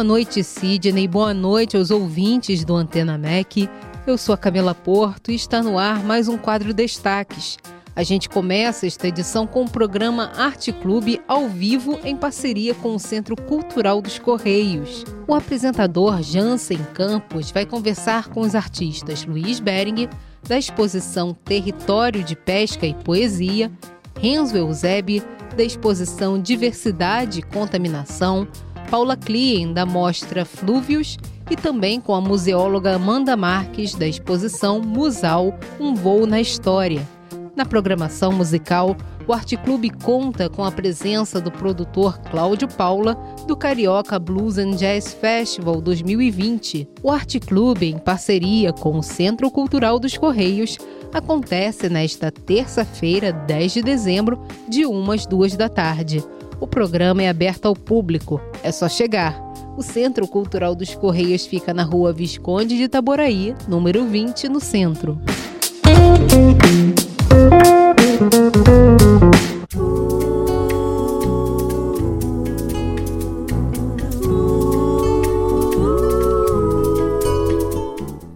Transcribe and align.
Boa 0.00 0.08
noite, 0.08 0.42
Sidney. 0.42 1.06
Boa 1.06 1.34
noite 1.34 1.76
aos 1.76 1.90
ouvintes 1.90 2.64
do 2.64 2.74
Antena 2.74 3.18
MEC. 3.18 3.68
Eu 4.06 4.16
sou 4.16 4.34
a 4.34 4.38
Camila 4.38 4.74
Porto 4.74 5.30
e 5.30 5.34
está 5.34 5.62
no 5.62 5.78
ar 5.78 6.02
mais 6.02 6.26
um 6.26 6.38
quadro 6.38 6.72
Destaques. 6.72 7.58
A 7.94 8.02
gente 8.02 8.26
começa 8.26 8.86
esta 8.86 9.08
edição 9.08 9.46
com 9.46 9.62
o 9.62 9.70
programa 9.70 10.32
Arte 10.34 10.72
Clube 10.72 11.20
ao 11.28 11.50
vivo 11.50 12.00
em 12.02 12.16
parceria 12.16 12.74
com 12.74 12.94
o 12.94 12.98
Centro 12.98 13.36
Cultural 13.36 14.00
dos 14.00 14.18
Correios. 14.18 15.04
O 15.28 15.34
apresentador 15.34 16.22
Jansen 16.22 16.80
Campos 16.94 17.50
vai 17.50 17.66
conversar 17.66 18.30
com 18.30 18.40
os 18.40 18.54
artistas 18.54 19.26
Luiz 19.26 19.60
Bering, 19.60 20.08
da 20.48 20.56
exposição 20.56 21.34
Território 21.44 22.24
de 22.24 22.34
Pesca 22.34 22.86
e 22.86 22.94
Poesia, 22.94 23.70
Renzo 24.18 24.56
Eusebe, 24.56 25.22
da 25.54 25.62
exposição 25.62 26.40
Diversidade 26.40 27.40
e 27.40 27.42
Contaminação, 27.42 28.48
Paula 28.90 29.16
Klien, 29.16 29.72
da 29.72 29.86
mostra 29.86 30.44
Flúvios, 30.44 31.16
e 31.48 31.54
também 31.54 32.00
com 32.00 32.12
a 32.12 32.20
museóloga 32.20 32.96
Amanda 32.96 33.36
Marques, 33.36 33.94
da 33.94 34.06
exposição 34.06 34.80
Musal 34.80 35.56
Um 35.78 35.94
Voo 35.94 36.26
na 36.26 36.40
História. 36.40 37.06
Na 37.54 37.64
programação 37.64 38.32
musical, 38.32 38.96
o 39.28 39.32
Arte 39.32 39.56
Clube 39.56 39.90
conta 39.90 40.48
com 40.48 40.64
a 40.64 40.72
presença 40.72 41.40
do 41.40 41.52
produtor 41.52 42.18
Cláudio 42.18 42.66
Paula 42.66 43.14
do 43.46 43.56
Carioca 43.56 44.18
Blues 44.18 44.58
and 44.58 44.72
Jazz 44.72 45.12
Festival 45.12 45.80
2020. 45.80 46.88
O 47.00 47.12
Arte 47.12 47.38
Clube, 47.38 47.86
em 47.86 47.98
parceria 47.98 48.72
com 48.72 48.98
o 48.98 49.02
Centro 49.02 49.50
Cultural 49.52 50.00
dos 50.00 50.16
Correios, 50.16 50.78
acontece 51.12 51.88
nesta 51.88 52.32
terça-feira, 52.32 53.32
10 53.32 53.72
de 53.74 53.82
dezembro, 53.82 54.40
de 54.68 54.84
1 54.84 55.12
às 55.12 55.26
2 55.26 55.56
da 55.56 55.68
tarde. 55.68 56.24
O 56.60 56.66
programa 56.66 57.22
é 57.22 57.28
aberto 57.30 57.64
ao 57.66 57.74
público, 57.74 58.38
é 58.62 58.70
só 58.70 58.86
chegar. 58.86 59.40
O 59.78 59.82
Centro 59.82 60.28
Cultural 60.28 60.74
dos 60.74 60.94
Correios 60.94 61.46
fica 61.46 61.72
na 61.72 61.82
rua 61.82 62.12
Visconde 62.12 62.76
de 62.76 62.82
Itaboraí, 62.82 63.54
número 63.66 64.04
20, 64.04 64.46
no 64.50 64.60
centro. 64.60 65.18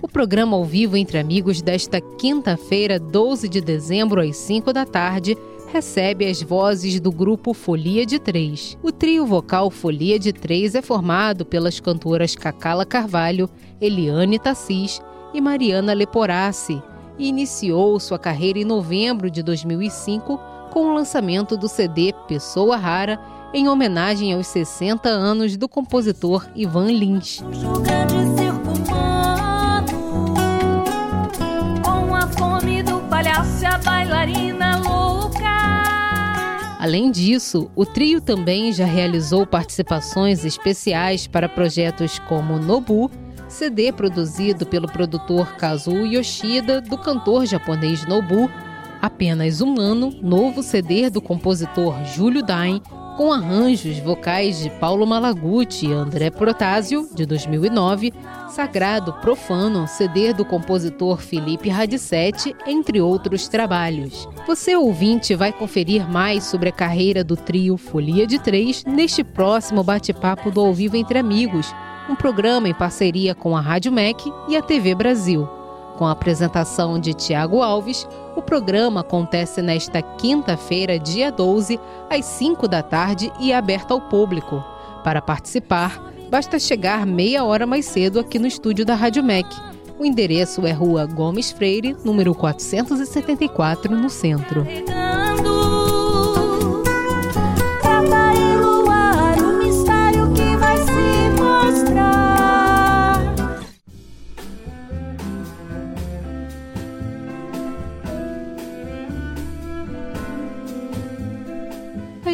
O 0.00 0.08
programa 0.08 0.56
ao 0.56 0.64
vivo 0.64 0.97
entre 0.97 1.19
amigos 1.19 1.61
desta 1.61 2.00
quinta-feira, 2.00 2.98
12 2.98 3.50
de 3.50 3.61
dezembro, 3.61 4.22
às 4.22 4.39
5 4.39 4.72
da 4.72 4.86
tarde, 4.86 5.36
recebe 5.75 6.25
as 6.25 6.41
vozes 6.41 7.00
do 7.00 7.11
grupo 7.11 7.53
Folia 7.53 8.06
de 8.06 8.20
Três. 8.20 8.78
O 8.80 8.92
trio 8.92 9.27
vocal 9.27 9.72
Folia 9.72 10.20
de 10.20 10.33
Três 10.33 10.77
é 10.77 10.80
formado 10.80 11.44
pelas 11.44 11.80
cantoras 11.80 12.36
Cacala 12.36 12.86
Carvalho, 12.86 13.50
Eliane 13.80 14.39
Tassis 14.39 15.02
e 15.34 15.41
Mariana 15.41 15.92
Leporassi 15.92 16.80
e 17.19 17.27
iniciou 17.27 17.98
sua 17.98 18.20
carreira 18.20 18.61
em 18.61 18.64
novembro 18.64 19.28
de 19.28 19.42
2005 19.42 20.39
com 20.70 20.91
o 20.91 20.95
lançamento 20.95 21.56
do 21.56 21.69
CD 21.69 22.14
Pessoa 22.28 22.77
Rara 22.77 23.19
em 23.52 23.69
homenagem 23.69 24.33
aos 24.33 24.47
60 24.47 25.08
anos 25.08 25.56
do 25.56 25.69
compositor 25.69 26.47
Ivan 26.55 26.92
Lins. 26.92 27.42
Com 31.83 32.14
a 32.14 32.28
fome 32.28 32.64
Além 36.85 37.11
disso, 37.11 37.71
o 37.75 37.87
trio 37.87 38.21
também 38.21 38.70
já 38.70 38.85
realizou 38.85 39.47
participações 39.47 40.45
especiais 40.45 41.27
para 41.27 41.48
projetos 41.48 42.19
como 42.19 42.58
Nobu, 42.58 43.11
CD 43.48 43.91
produzido 43.91 44.67
pelo 44.67 44.86
produtor 44.86 45.57
Kazuo 45.57 46.05
Yoshida 46.05 46.83
do 46.83 46.98
cantor 46.98 47.47
japonês 47.47 48.07
Nobu, 48.07 48.51
Apenas 49.01 49.63
um 49.63 49.81
Ano, 49.81 50.14
novo 50.20 50.63
CD 50.63 51.08
do 51.08 51.23
compositor 51.23 52.05
Júlio 52.05 52.42
Dain, 52.42 52.83
com 53.17 53.33
arranjos 53.33 53.98
vocais 53.98 54.58
de 54.58 54.70
Paulo 54.70 55.07
Malaguti 55.07 55.86
e 55.86 55.92
André 55.92 56.30
Protásio, 56.30 57.08
de 57.14 57.25
2009, 57.25 58.13
Sagrado 58.48 59.13
Profano, 59.14 59.86
CD 59.86 60.33
do 60.33 60.45
compositor 60.45 61.19
Felipe 61.19 61.69
Radicetti, 61.69 62.55
entre 62.67 63.01
outros 63.01 63.48
trabalhos. 63.48 64.29
Você, 64.47 64.77
ouvinte, 64.77 65.35
vai 65.35 65.52
conferir 65.52 66.08
mais 66.08 66.45
sobre 66.45 66.69
a 66.69 66.73
carreira 66.73 67.23
do 67.23 67.36
trio 67.36 67.77
Folia 67.77 68.27
de 68.27 68.39
Três 68.39 68.85
neste 68.85 69.23
próximo 69.23 69.83
bate-papo 69.83 70.51
do 70.51 70.61
Ao 70.61 70.75
Vivo 70.75 70.96
Entre 70.96 71.19
Amigos, 71.19 71.73
um 72.08 72.14
programa 72.14 72.69
em 72.69 72.75
parceria 72.75 73.35
com 73.35 73.57
a 73.57 73.61
Rádio 73.61 73.92
MEC 73.92 74.31
e 74.48 74.57
a 74.57 74.63
TV 74.63 74.95
Brasil. 74.95 75.64
Com 75.97 76.07
a 76.07 76.11
apresentação 76.11 76.99
de 76.99 77.15
Tiago 77.15 77.63
Alves, 77.63 78.07
o 78.35 78.43
programa 78.43 79.01
acontece 79.01 79.63
nesta 79.63 80.03
quinta-feira, 80.03 80.99
dia 80.99 81.31
12, 81.31 81.79
às 82.11 82.25
5 82.25 82.67
da 82.67 82.83
tarde 82.83 83.33
e 83.39 83.53
é 83.53 83.57
aberto 83.57 83.93
ao 83.93 84.01
público. 84.01 84.63
Para 85.05 85.23
participar, 85.23 86.03
basta 86.31 86.59
chegar 86.59 87.07
meia 87.07 87.45
hora 87.45 87.67
mais 87.67 87.87
cedo 87.87 88.19
aqui 88.19 88.39
no 88.39 88.47
estúdio 88.47 88.85
da 88.85 88.95
Rádio 88.95 89.23
MEC. 89.23 89.49
O 89.99 90.05
endereço 90.05 90.67
é 90.67 90.73
Rua 90.73 91.07
Gomes 91.07 91.53
Freire, 91.53 91.97
número 92.05 92.35
474, 92.35 93.95
no 93.95 94.11
centro. 94.11 94.67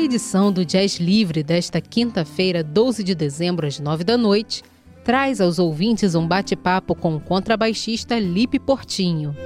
Edição 0.00 0.50
do 0.50 0.64
Jazz 0.64 0.96
Livre 0.98 1.42
desta 1.42 1.80
quinta-feira, 1.80 2.64
12 2.64 3.04
de 3.04 3.14
dezembro, 3.14 3.66
às 3.66 3.78
9 3.78 4.02
da 4.02 4.16
noite, 4.16 4.62
traz 5.04 5.40
aos 5.40 5.58
ouvintes 5.58 6.14
um 6.14 6.26
bate-papo 6.26 6.94
com 6.94 7.14
o 7.14 7.20
contrabaixista 7.20 8.18
Lipe 8.18 8.58
Portinho. 8.58 9.36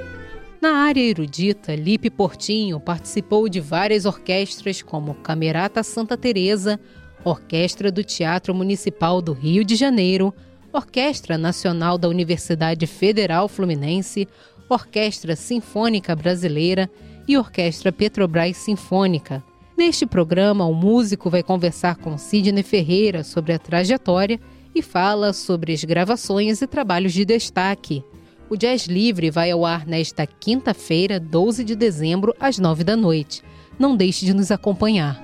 Na 0.61 0.77
área 0.77 1.01
erudita, 1.01 1.75
Lipe 1.75 2.09
Portinho 2.09 2.79
participou 2.79 3.49
de 3.49 3.59
várias 3.59 4.05
orquestras 4.05 4.81
como 4.81 5.13
Camerata 5.15 5.83
Santa 5.83 6.17
Teresa, 6.17 6.79
Orquestra 7.23 7.91
do 7.91 8.03
Teatro 8.03 8.55
Municipal 8.55 9.21
do 9.21 9.33
Rio 9.33 9.63
de 9.63 9.75
Janeiro, 9.75 10.33
Orquestra 10.71 11.37
Nacional 11.37 11.97
da 11.97 12.07
Universidade 12.07 12.87
Federal 12.87 13.47
Fluminense, 13.47 14.27
Orquestra 14.69 15.35
Sinfônica 15.35 16.15
Brasileira 16.15 16.89
e 17.27 17.37
Orquestra 17.37 17.91
Petrobras 17.91 18.57
Sinfônica. 18.57 19.43
Neste 19.77 20.05
programa, 20.05 20.65
o 20.65 20.73
músico 20.73 21.29
vai 21.29 21.43
conversar 21.43 21.97
com 21.97 22.17
Sidney 22.17 22.63
Ferreira 22.63 23.25
sobre 23.25 23.51
a 23.51 23.59
trajetória 23.59 24.39
e 24.73 24.81
fala 24.81 25.33
sobre 25.33 25.73
as 25.73 25.83
gravações 25.83 26.61
e 26.61 26.67
trabalhos 26.67 27.11
de 27.11 27.25
destaque. 27.25 28.01
O 28.49 28.55
Jazz 28.55 28.85
Livre 28.85 29.29
vai 29.29 29.51
ao 29.51 29.65
ar 29.65 29.85
nesta 29.85 30.25
quinta-feira, 30.25 31.19
12 31.19 31.63
de 31.65 31.75
dezembro, 31.75 32.33
às 32.39 32.57
9 32.57 32.85
da 32.85 32.95
noite. 32.95 33.43
Não 33.77 33.97
deixe 33.97 34.25
de 34.25 34.33
nos 34.33 34.49
acompanhar. 34.49 35.21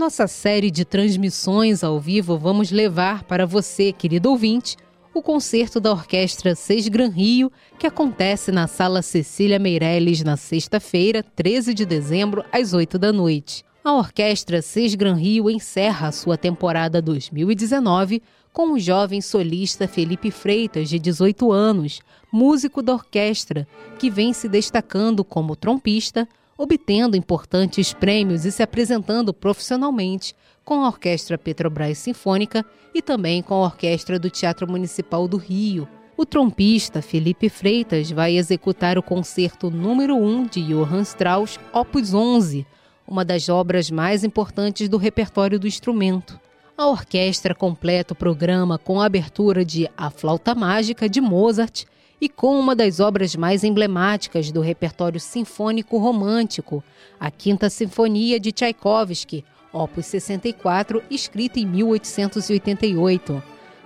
Nossa 0.00 0.26
série 0.26 0.70
de 0.70 0.82
transmissões 0.82 1.84
ao 1.84 2.00
vivo, 2.00 2.38
vamos 2.38 2.70
levar 2.70 3.22
para 3.24 3.44
você, 3.44 3.92
querido 3.92 4.30
ouvinte, 4.30 4.74
o 5.12 5.20
concerto 5.20 5.78
da 5.78 5.92
Orquestra 5.92 6.54
Seis 6.54 6.88
Gran 6.88 7.10
Rio, 7.10 7.52
que 7.78 7.86
acontece 7.86 8.50
na 8.50 8.66
Sala 8.66 9.02
Cecília 9.02 9.58
Meirelles 9.58 10.22
na 10.22 10.38
sexta-feira, 10.38 11.22
13 11.22 11.74
de 11.74 11.84
dezembro, 11.84 12.42
às 12.50 12.72
8 12.72 12.98
da 12.98 13.12
noite. 13.12 13.62
A 13.84 13.92
Orquestra 13.92 14.62
Seis 14.62 14.94
Gran 14.94 15.16
Rio 15.16 15.50
encerra 15.50 16.08
a 16.08 16.12
sua 16.12 16.38
temporada 16.38 17.02
2019 17.02 18.22
com 18.54 18.72
o 18.72 18.78
jovem 18.78 19.20
solista 19.20 19.86
Felipe 19.86 20.30
Freitas, 20.30 20.88
de 20.88 20.98
18 20.98 21.52
anos, 21.52 22.00
músico 22.32 22.80
da 22.80 22.94
orquestra, 22.94 23.68
que 23.98 24.08
vem 24.08 24.32
se 24.32 24.48
destacando 24.48 25.22
como 25.22 25.54
trompista, 25.54 26.26
obtendo 26.62 27.16
importantes 27.16 27.94
prêmios 27.94 28.44
e 28.44 28.52
se 28.52 28.62
apresentando 28.62 29.32
profissionalmente 29.32 30.34
com 30.62 30.84
a 30.84 30.88
Orquestra 30.88 31.38
Petrobras 31.38 31.96
Sinfônica 31.96 32.66
e 32.94 33.00
também 33.00 33.40
com 33.40 33.54
a 33.54 33.64
Orquestra 33.64 34.18
do 34.18 34.28
Teatro 34.28 34.70
Municipal 34.70 35.26
do 35.26 35.38
Rio. 35.38 35.88
O 36.18 36.26
trompista 36.26 37.00
Felipe 37.00 37.48
Freitas 37.48 38.10
vai 38.10 38.36
executar 38.36 38.98
o 38.98 39.02
concerto 39.02 39.70
número 39.70 40.14
1 40.14 40.48
de 40.48 40.62
Johann 40.64 41.00
Strauss, 41.00 41.58
Opus 41.72 42.12
11, 42.12 42.66
uma 43.08 43.24
das 43.24 43.48
obras 43.48 43.90
mais 43.90 44.22
importantes 44.22 44.86
do 44.86 44.98
repertório 44.98 45.58
do 45.58 45.66
instrumento. 45.66 46.38
A 46.76 46.86
orquestra 46.88 47.54
completa 47.54 48.12
o 48.12 48.16
programa 48.16 48.76
com 48.76 49.00
a 49.00 49.06
abertura 49.06 49.64
de 49.64 49.88
A 49.96 50.10
Flauta 50.10 50.54
Mágica 50.54 51.08
de 51.08 51.22
Mozart 51.22 51.86
e 52.20 52.28
com 52.28 52.58
uma 52.58 52.76
das 52.76 53.00
obras 53.00 53.34
mais 53.34 53.64
emblemáticas 53.64 54.52
do 54.52 54.60
repertório 54.60 55.18
sinfônico 55.18 55.96
romântico, 55.96 56.84
a 57.18 57.30
Quinta 57.30 57.70
Sinfonia 57.70 58.38
de 58.38 58.52
Tchaikovsky, 58.52 59.44
opus 59.72 60.06
64, 60.06 61.02
escrita 61.10 61.58
em 61.58 61.66
1888. 61.66 63.42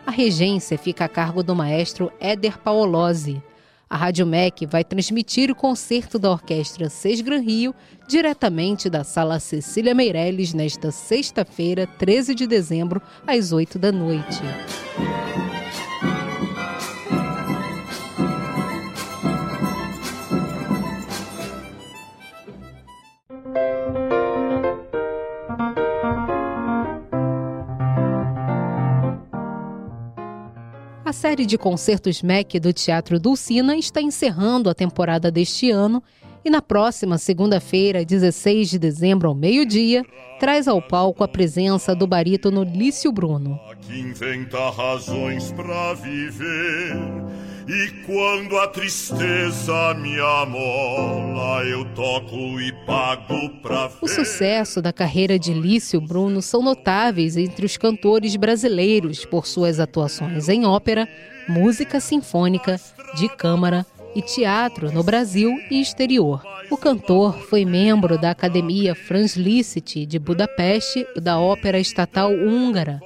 A 0.07 0.11
regência 0.11 0.77
fica 0.77 1.05
a 1.05 1.09
cargo 1.09 1.43
do 1.43 1.55
maestro 1.55 2.13
Éder 2.21 2.59
Paolozzi. 2.59 3.43
A 3.89 3.97
Rádio 3.97 4.27
MEC 4.27 4.67
vai 4.67 4.83
transmitir 4.83 5.51
o 5.51 5.55
concerto 5.55 6.19
da 6.19 6.31
Orquestra 6.31 6.89
Seis 6.89 7.21
Gran 7.21 7.41
Rio 7.41 7.75
diretamente 8.09 8.91
da 8.91 9.05
Sala 9.05 9.39
Cecília 9.39 9.95
Meirelles 9.95 10.53
nesta 10.53 10.91
sexta-feira, 10.91 11.87
13 11.87 12.35
de 12.35 12.47
dezembro, 12.47 13.01
às 13.27 13.53
8 13.53 13.79
da 13.79 13.93
noite. 13.93 14.43
Série 31.25 31.47
de 31.47 31.57
concertos 31.57 32.21
MEC 32.21 32.61
do 32.61 32.71
Teatro 32.71 33.19
Dulcina 33.19 33.75
está 33.77 34.03
encerrando 34.03 34.69
a 34.69 34.75
temporada 34.75 35.31
deste 35.31 35.71
ano 35.71 36.03
e 36.45 36.51
na 36.51 36.61
próxima 36.61 37.19
segunda-feira, 37.19 38.05
16 38.05 38.71
de 38.71 38.79
dezembro, 38.79 39.29
ao 39.29 39.35
meio-dia, 39.35 40.05
traz 40.39 40.69
ao 40.69 40.83
palco 40.83 41.25
a 41.25 41.29
presença 41.29 41.95
do 41.95 42.07
barítono 42.07 42.63
Lício 42.63 43.11
Bruno. 43.11 43.59
Que 43.81 43.99
inventa 43.99 44.71
razões 44.71 45.51
para 45.53 45.95
viver 45.95 47.25
e 47.67 48.05
quando 48.05 48.59
a 48.59 48.69
tristeza 48.69 49.95
me 49.95 50.21
amola, 50.21 51.65
eu 51.65 51.85
toco 51.95 52.61
e 52.61 52.71
pago 52.85 53.49
pra 53.63 53.87
ver. 53.87 53.97
O 54.03 54.09
sucesso 54.09 54.83
da 54.83 54.93
carreira 54.93 55.39
de 55.39 55.55
Lício 55.55 55.99
Bruno 55.99 56.43
são 56.43 56.63
notáveis 56.63 57.39
entre 57.39 57.65
os 57.65 57.79
cantores 57.79 58.37
brasileiros 58.37 59.25
por 59.25 59.47
suas 59.47 59.81
atuações 59.81 60.51
em 60.51 60.67
ópera, 60.67 61.09
música 61.49 62.01
sinfônica, 62.01 62.79
de 63.15 63.31
câmara 63.31 63.87
e 64.15 64.23
teatro 64.23 64.93
no 64.93 65.03
Brasil 65.03 65.51
e 65.71 65.81
exterior. 65.81 66.43
O 66.71 66.77
cantor 66.77 67.39
foi 67.49 67.65
membro 67.65 68.19
da 68.19 68.31
Academia 68.31 68.95
Franz 68.95 69.37
Liszt 69.37 70.07
de 70.07 70.19
Budapeste 70.19 71.07
da 71.21 71.39
Ópera 71.39 71.79
Estatal 71.79 72.33
Húngara 72.33 73.01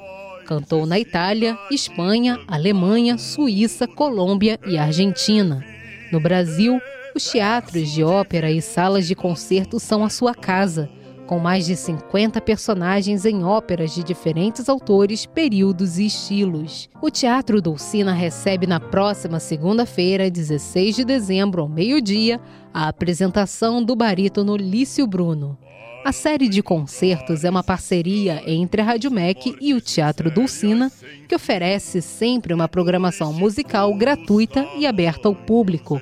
Cantou 0.49 0.87
na 0.87 0.99
Itália, 0.99 1.59
Espanha, 1.71 2.41
Alemanha, 2.49 3.19
Suíça, 3.19 3.87
Colômbia 3.87 4.59
e 4.67 4.79
Argentina. 4.79 5.63
No 6.11 6.19
Brasil, 6.19 6.81
os 7.15 7.31
teatros 7.31 7.93
de 7.93 8.03
ópera 8.03 8.51
e 8.51 8.63
salas 8.63 9.07
de 9.07 9.15
concerto 9.15 9.79
são 9.79 10.03
a 10.03 10.09
sua 10.09 10.35
casa, 10.35 10.89
com 11.29 11.39
mais 11.39 11.67
de 11.67 11.77
50 11.77 12.41
personagens 12.41 13.27
em 13.27 13.45
óperas 13.45 13.95
de 13.95 14.03
diferentes 14.03 14.67
autores, 14.67 15.27
períodos 15.27 15.99
e 15.99 16.07
estilos. 16.07 16.89
O 17.03 17.11
Teatro 17.11 17.61
Dulcina 17.61 18.15
recebe 18.15 18.67
na 18.67 18.81
próxima 18.81 19.39
segunda-feira, 19.39 20.31
16 20.31 20.97
de 20.97 21.05
dezembro, 21.05 21.61
ao 21.61 21.69
meio-dia, 21.69 22.41
a 22.73 22.89
apresentação 22.89 23.85
do 23.85 23.95
barítono 23.95 24.57
Lício 24.57 25.07
Bruno. 25.07 25.59
A 26.09 26.13
série 26.13 26.49
de 26.49 26.63
concertos 26.63 27.45
é 27.45 27.51
uma 27.51 27.63
parceria 27.63 28.43
entre 28.47 28.81
a 28.81 28.85
Rádio 28.87 29.11
MEC 29.11 29.55
e 29.61 29.75
o 29.75 29.81
Teatro 29.81 30.31
Dulcina, 30.31 30.91
que 31.29 31.35
oferece 31.35 32.01
sempre 32.01 32.55
uma 32.55 32.67
programação 32.67 33.31
musical 33.31 33.93
gratuita 33.93 34.67
e 34.79 34.87
aberta 34.87 35.29
ao 35.29 35.35
público. 35.35 36.01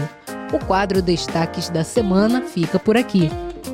O 0.52 0.64
quadro 0.64 1.02
Destaques 1.02 1.68
da 1.68 1.82
Semana 1.82 2.42
fica 2.42 2.78
por 2.78 2.96
aqui. 2.96 3.28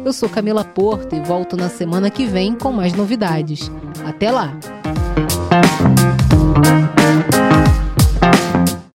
Eu 0.07 0.13
sou 0.15 0.27
Camila 0.27 0.65
Porto 0.65 1.15
e 1.15 1.21
volto 1.21 1.55
na 1.55 1.69
semana 1.69 2.09
que 2.09 2.25
vem 2.25 2.55
com 2.55 2.73
mais 2.73 2.95
novidades. 2.95 3.71
Até 4.07 4.31
lá! 4.31 4.55